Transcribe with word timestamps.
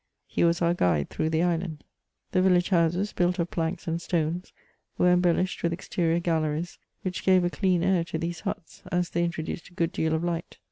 He 0.25 0.43
was 0.43 0.63
our 0.63 0.73
guide 0.73 1.11
through 1.11 1.29
the 1.29 1.43
island. 1.43 1.83
The 2.31 2.41
village 2.41 2.69
houses, 2.69 3.13
built 3.13 3.37
of 3.37 3.51
planks 3.51 3.87
and 3.87 4.01
stones, 4.01 4.51
were 4.97 5.15
embel 5.15 5.35
lished 5.35 5.61
with 5.61 5.73
exterior 5.73 6.19
galleries, 6.19 6.79
which 7.03 7.23
gave 7.23 7.43
a 7.43 7.51
dean 7.51 7.83
air 7.83 8.03
to 8.05 8.17
these 8.17 8.39
huts, 8.39 8.81
as 8.91 9.11
they 9.11 9.23
introduced 9.23 9.69
a 9.69 9.73
good 9.75 9.91
deal 9.91 10.15
of 10.15 10.23
light. 10.23 10.57